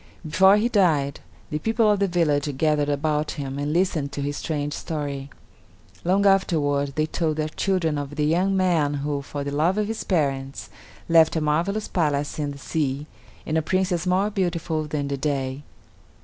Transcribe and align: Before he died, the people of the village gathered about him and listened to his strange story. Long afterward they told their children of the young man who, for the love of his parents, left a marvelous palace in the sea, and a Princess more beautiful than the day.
Before 0.25 0.57
he 0.57 0.67
died, 0.67 1.19
the 1.51 1.59
people 1.59 1.87
of 1.91 1.99
the 1.99 2.07
village 2.07 2.57
gathered 2.57 2.89
about 2.89 3.33
him 3.37 3.59
and 3.59 3.71
listened 3.71 4.11
to 4.13 4.23
his 4.23 4.35
strange 4.37 4.73
story. 4.73 5.29
Long 6.03 6.25
afterward 6.25 6.93
they 6.95 7.05
told 7.05 7.35
their 7.37 7.49
children 7.49 7.99
of 7.99 8.15
the 8.15 8.25
young 8.25 8.57
man 8.57 8.95
who, 8.95 9.21
for 9.21 9.43
the 9.43 9.51
love 9.51 9.77
of 9.77 9.85
his 9.87 10.03
parents, 10.03 10.71
left 11.07 11.35
a 11.35 11.39
marvelous 11.41 11.87
palace 11.87 12.39
in 12.39 12.49
the 12.49 12.57
sea, 12.57 13.05
and 13.45 13.59
a 13.59 13.61
Princess 13.61 14.07
more 14.07 14.31
beautiful 14.31 14.85
than 14.85 15.07
the 15.07 15.17
day. 15.17 15.61